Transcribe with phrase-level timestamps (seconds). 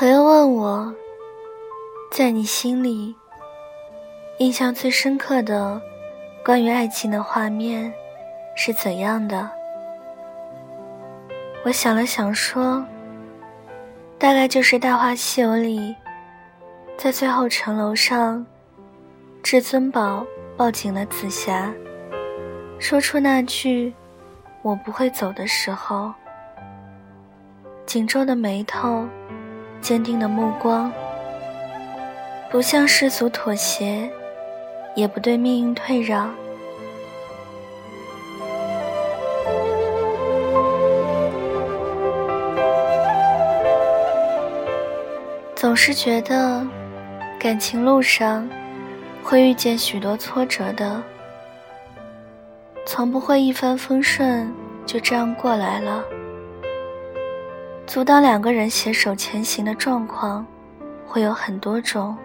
[0.00, 0.94] 朋友问我，
[2.10, 3.14] 在你心里，
[4.38, 5.78] 印象最深刻的
[6.42, 7.92] 关于爱情的画面
[8.56, 9.50] 是怎样的？
[11.66, 12.82] 我想了想说，
[14.18, 15.94] 大概就是《大话西游》里，
[16.96, 18.46] 在最后城楼上，
[19.42, 20.24] 至尊宝
[20.56, 21.70] 抱紧了紫霞，
[22.78, 23.92] 说出那句
[24.64, 26.10] “我不会走”的时候，
[27.84, 29.06] 紧皱的眉头。
[29.80, 30.92] 坚定的目光，
[32.50, 34.08] 不向世俗妥协，
[34.94, 36.34] 也不对命运退让。
[45.54, 46.66] 总是觉得，
[47.38, 48.48] 感情路上
[49.22, 51.02] 会遇见许多挫折的，
[52.86, 54.50] 从不会一帆风顺
[54.86, 56.02] 就这样过来了。
[57.90, 60.46] 阻挡两个人携手前行的状况，
[61.04, 62.16] 会有很多种。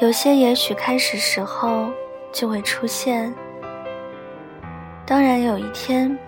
[0.00, 1.90] 有些也许开始时候
[2.32, 3.30] 就会出现。
[5.04, 6.18] 当然，有一天，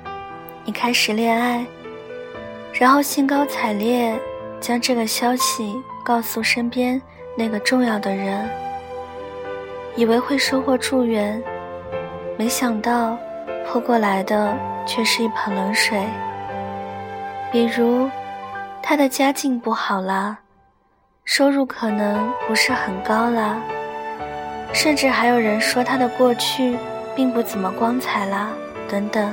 [0.67, 1.65] 你开始恋爱，
[2.75, 4.21] 然后兴高采烈
[4.61, 7.01] 将这个消息告诉身边
[7.39, 8.51] 那个重要的人，
[9.97, 11.43] 以为会收获祝愿，
[12.37, 13.17] 没想到
[13.67, 14.55] 泼过来的
[14.87, 16.05] 却是一盆冷水。
[17.53, 18.09] 比如，
[18.83, 20.39] 他的家境不好啦，
[21.27, 23.57] 收入可能不是很高啦，
[24.73, 26.79] 甚至还有人说他的过去
[27.15, 28.49] 并不怎么光彩啦，
[28.89, 29.31] 等等。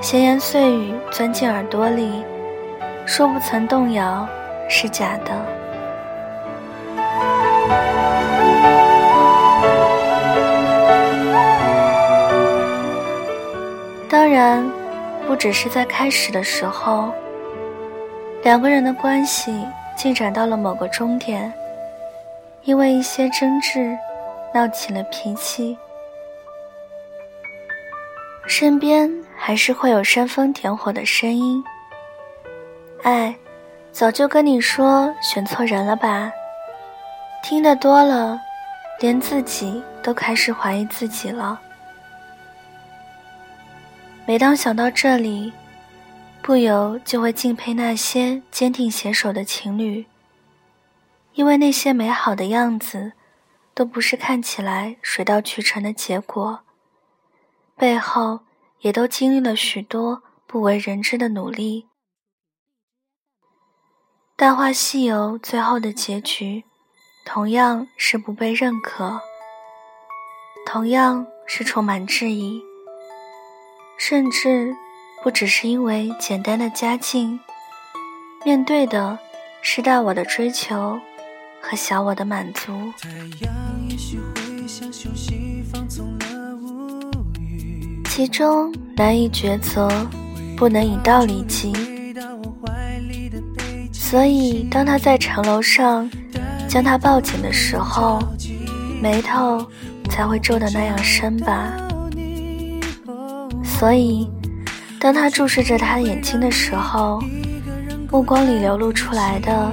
[0.00, 2.24] 闲言碎语钻进耳朵里，
[3.06, 4.26] 说不曾动摇
[4.68, 5.30] 是假的。
[14.08, 14.68] 当然。
[15.26, 17.12] 不只是在开始的时候，
[18.44, 19.66] 两个人的关系
[19.96, 21.52] 进展到了某个终点，
[22.62, 23.96] 因为一些争执，
[24.54, 25.76] 闹起了脾气，
[28.46, 31.62] 身边还是会有煽风点火的声音。
[33.02, 33.34] 哎，
[33.90, 36.30] 早就跟你说选错人了吧？
[37.42, 38.38] 听得多了，
[39.00, 41.60] 连自己都开始怀疑自己了。
[44.28, 45.52] 每当想到这里，
[46.42, 50.04] 不由就会敬佩那些坚定携手的情侣，
[51.34, 53.12] 因为那些美好的样子，
[53.72, 56.64] 都不是看起来水到渠成的结果，
[57.76, 58.40] 背后
[58.80, 61.86] 也都经历了许多不为人知的努力。
[64.34, 66.64] 《大话西游》最后的结局，
[67.24, 69.20] 同样是不被认可，
[70.66, 72.60] 同样是充满质疑。
[74.08, 74.72] 甚至
[75.24, 77.40] 不只是因为简单的家境，
[78.44, 79.18] 面对的
[79.62, 80.96] 是大我的追求
[81.60, 82.70] 和小我的满足。
[88.04, 89.90] 其中难以抉择，
[90.56, 91.72] 不能以道理及。
[93.92, 96.08] 所以，当他在城楼上
[96.68, 98.22] 将他抱紧的时候，
[99.02, 99.66] 眉头
[100.08, 101.72] 才会皱得那样深吧。
[103.78, 104.26] 所以，
[104.98, 107.22] 当他注视着他的眼睛的时候，
[108.10, 109.70] 目光里流露出来的，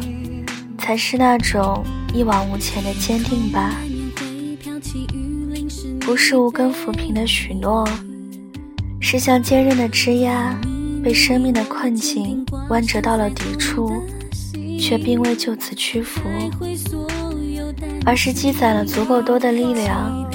[0.78, 1.82] 才是那种
[2.14, 3.74] 一往无前的坚定吧。
[6.02, 7.88] 不是无根浮萍的许诺，
[9.00, 10.54] 是像坚韧的枝桠，
[11.02, 14.04] 被生命的困境弯折到了底处，
[14.78, 16.22] 却并未就此屈服，
[18.06, 20.30] 而是积攒了足够多的力量，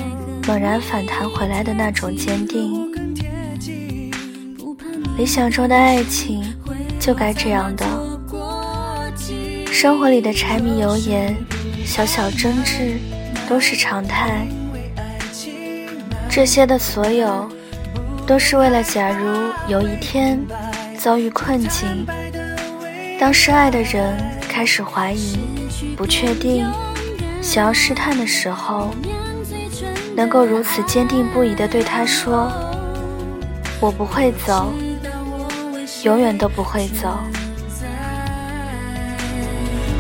[0.47, 2.78] 猛然反弹回来的那种坚定。
[5.19, 6.45] 理想中的爱情
[7.01, 7.85] 就该这样的，
[9.67, 11.37] 生活里的柴米油盐、
[11.85, 12.97] 小小争执
[13.49, 14.47] 都是常态。
[16.31, 17.51] 这些的所有，
[18.29, 19.27] 都是为了假如
[19.67, 20.39] 有一天
[20.97, 22.07] 遭遇困境，
[23.19, 24.17] 当深爱的人
[24.49, 25.37] 开始怀疑、
[25.97, 26.65] 不确定、
[27.43, 28.95] 想要试探的时候，
[30.15, 32.49] 能够如此坚定不移地对他说
[33.83, 34.73] ：“我不会走。”
[36.05, 37.19] 永远都不会走。
[37.81, 37.87] 在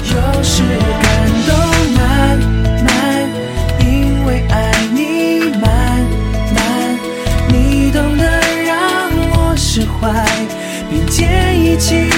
[0.04, 0.62] 有时
[1.02, 1.50] 感动
[1.94, 2.38] 慢
[2.84, 2.88] 慢，
[3.80, 5.60] 因为爱你慢
[6.54, 6.60] 慢，
[7.48, 8.24] 你懂得
[8.64, 10.24] 让我释怀，
[10.88, 12.08] 并肩一起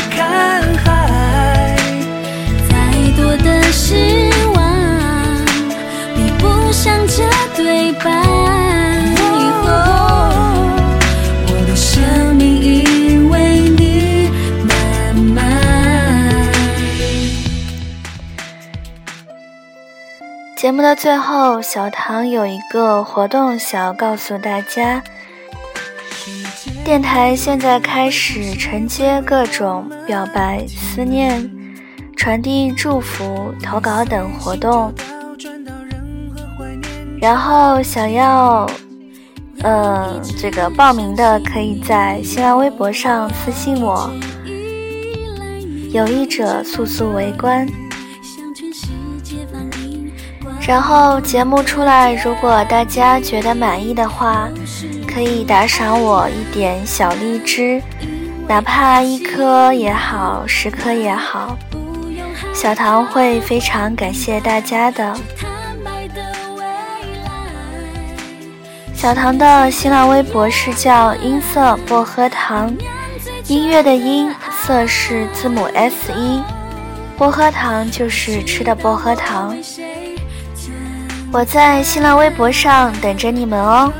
[20.60, 25.02] 节目的最后，小唐有一个活动想要告诉大家：
[26.84, 31.50] 电台现在开始承接各种表白、思念、
[32.14, 34.92] 传递祝福、投稿等活动。
[37.18, 38.68] 然后想要，
[39.62, 44.10] 嗯，这个报名的可以在新浪微博上私信我，
[45.90, 47.66] 有意者速速围观。
[50.66, 54.48] 然后节目出来，如果大家觉得满意的话，
[55.06, 57.82] 可以打赏我一点小荔枝，
[58.46, 61.56] 哪怕一颗也好，十颗也好，
[62.54, 65.16] 小唐会非常感谢大家的。
[68.94, 72.72] 小唐的新浪微博是叫音色薄荷糖，
[73.48, 76.40] 音乐的音色是字母 S 一，
[77.16, 79.56] 薄荷糖就是吃的薄荷糖。
[81.32, 83.92] 我在新浪微博上等着你们哦。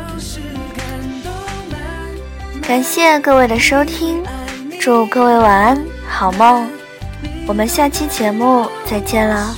[2.61, 4.23] 感谢各位的收听，
[4.81, 6.69] 祝各位晚安，好梦。
[7.47, 9.57] 我们下期节目再见了。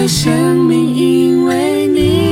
[0.00, 2.29] 的生命因为你。